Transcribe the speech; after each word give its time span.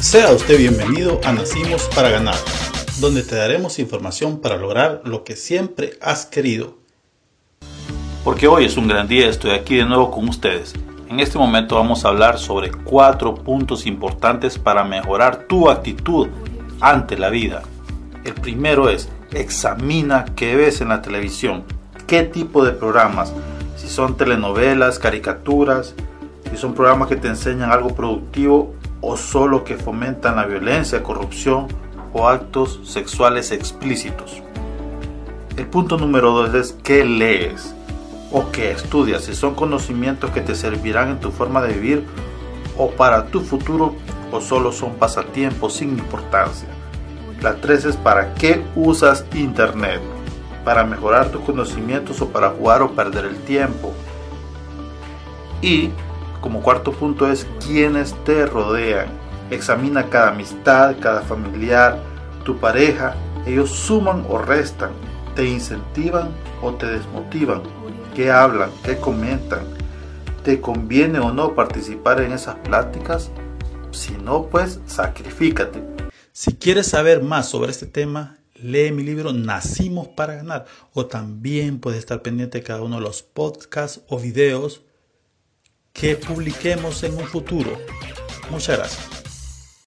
Sea 0.00 0.30
usted 0.30 0.58
bienvenido 0.58 1.20
a 1.24 1.32
Nacimos 1.32 1.88
para 1.94 2.10
Ganar, 2.10 2.36
donde 3.00 3.22
te 3.22 3.34
daremos 3.34 3.78
información 3.78 4.40
para 4.40 4.56
lograr 4.56 5.00
lo 5.04 5.24
que 5.24 5.36
siempre 5.36 5.98
has 6.02 6.26
querido. 6.26 6.76
Porque 8.22 8.46
hoy 8.46 8.66
es 8.66 8.76
un 8.76 8.88
gran 8.88 9.08
día, 9.08 9.26
estoy 9.26 9.52
aquí 9.52 9.76
de 9.76 9.86
nuevo 9.86 10.10
con 10.10 10.28
ustedes. 10.28 10.74
En 11.08 11.18
este 11.18 11.38
momento 11.38 11.76
vamos 11.76 12.04
a 12.04 12.08
hablar 12.08 12.38
sobre 12.38 12.70
cuatro 12.70 13.34
puntos 13.34 13.86
importantes 13.86 14.58
para 14.58 14.84
mejorar 14.84 15.46
tu 15.48 15.70
actitud 15.70 16.28
ante 16.80 17.18
la 17.18 17.30
vida. 17.30 17.62
El 18.24 18.34
primero 18.34 18.90
es, 18.90 19.08
examina 19.32 20.26
qué 20.36 20.56
ves 20.56 20.82
en 20.82 20.90
la 20.90 21.00
televisión, 21.00 21.64
qué 22.06 22.22
tipo 22.22 22.64
de 22.64 22.72
programas, 22.72 23.32
si 23.76 23.88
son 23.88 24.16
telenovelas, 24.16 24.98
caricaturas, 24.98 25.94
si 26.50 26.56
son 26.58 26.74
programas 26.74 27.08
que 27.08 27.16
te 27.16 27.28
enseñan 27.28 27.72
algo 27.72 27.94
productivo 27.94 28.74
o 29.00 29.16
solo 29.16 29.64
que 29.64 29.76
fomentan 29.76 30.36
la 30.36 30.46
violencia, 30.46 31.02
corrupción 31.02 31.68
o 32.12 32.28
actos 32.28 32.80
sexuales 32.84 33.52
explícitos. 33.52 34.42
El 35.56 35.66
punto 35.66 35.98
número 35.98 36.32
dos 36.32 36.54
es 36.54 36.76
qué 36.82 37.04
lees 37.04 37.74
o 38.32 38.50
qué 38.50 38.70
estudias, 38.70 39.24
si 39.24 39.34
son 39.34 39.54
conocimientos 39.54 40.30
que 40.30 40.40
te 40.40 40.54
servirán 40.54 41.10
en 41.10 41.20
tu 41.20 41.30
forma 41.30 41.62
de 41.62 41.74
vivir 41.74 42.06
o 42.76 42.90
para 42.90 43.26
tu 43.26 43.40
futuro 43.40 43.94
o 44.32 44.40
solo 44.40 44.72
son 44.72 44.94
pasatiempos 44.94 45.74
sin 45.74 45.90
importancia. 45.90 46.68
La 47.40 47.56
tres 47.56 47.84
es 47.84 47.96
para 47.96 48.34
qué 48.34 48.62
usas 48.74 49.24
internet, 49.34 50.00
para 50.64 50.84
mejorar 50.84 51.30
tus 51.30 51.42
conocimientos 51.42 52.20
o 52.20 52.28
para 52.28 52.50
jugar 52.50 52.82
o 52.82 52.92
perder 52.92 53.26
el 53.26 53.36
tiempo. 53.36 53.92
Y 55.62 55.90
como 56.46 56.62
cuarto 56.62 56.92
punto 56.92 57.28
es 57.28 57.44
quienes 57.66 58.14
te 58.22 58.46
rodean. 58.46 59.08
Examina 59.50 60.08
cada 60.08 60.28
amistad, 60.28 60.94
cada 61.00 61.22
familiar, 61.22 61.98
tu 62.44 62.56
pareja. 62.60 63.16
Ellos 63.46 63.70
suman 63.70 64.24
o 64.28 64.38
restan, 64.38 64.92
te 65.34 65.44
incentivan 65.44 66.28
o 66.62 66.72
te 66.72 66.86
desmotivan. 66.86 67.62
¿Qué 68.14 68.30
hablan? 68.30 68.70
¿Qué 68.84 68.96
comentan? 68.96 69.64
¿Te 70.44 70.60
conviene 70.60 71.18
o 71.18 71.32
no 71.32 71.56
participar 71.56 72.20
en 72.20 72.30
esas 72.30 72.54
pláticas? 72.60 73.32
Si 73.90 74.12
no, 74.12 74.46
pues 74.46 74.78
sacrifícate. 74.86 75.82
Si 76.30 76.54
quieres 76.54 76.86
saber 76.86 77.24
más 77.24 77.48
sobre 77.48 77.72
este 77.72 77.86
tema, 77.86 78.38
lee 78.54 78.92
mi 78.92 79.02
libro 79.02 79.32
Nacimos 79.32 80.06
para 80.06 80.36
ganar 80.36 80.66
o 80.94 81.06
también 81.06 81.80
puedes 81.80 81.98
estar 81.98 82.22
pendiente 82.22 82.58
de 82.58 82.64
cada 82.64 82.82
uno 82.82 82.98
de 82.98 83.02
los 83.02 83.24
podcasts 83.24 84.02
o 84.06 84.20
videos 84.20 84.85
que 85.98 86.16
publiquemos 86.16 87.02
en 87.02 87.14
un 87.14 87.26
futuro. 87.26 87.78
Muchas 88.50 88.78
gracias. 88.78 89.15